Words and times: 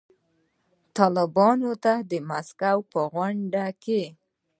طالبانو 0.97 1.71
ته 1.83 1.93
د 2.11 2.13
مسکو 2.29 2.75
په 2.91 2.99
غونډه 3.13 3.65
کې 3.83 4.03